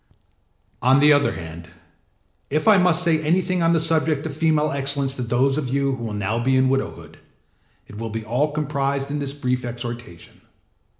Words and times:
On 0.81 0.99
the 0.99 1.13
other 1.13 1.33
hand, 1.33 1.67
if 2.49 2.67
I 2.67 2.79
must 2.79 3.03
say 3.03 3.21
anything 3.21 3.61
on 3.61 3.71
the 3.71 3.79
subject 3.79 4.25
of 4.25 4.35
female 4.35 4.71
excellence 4.71 5.15
to 5.17 5.21
those 5.21 5.59
of 5.59 5.69
you 5.69 5.93
who 5.95 6.03
will 6.05 6.13
now 6.13 6.43
be 6.43 6.57
in 6.57 6.69
widowhood, 6.69 7.19
it 7.85 7.99
will 7.99 8.09
be 8.09 8.25
all 8.25 8.51
comprised 8.51 9.11
in 9.11 9.19
this 9.19 9.33
brief 9.35 9.63
exhortation. 9.63 10.41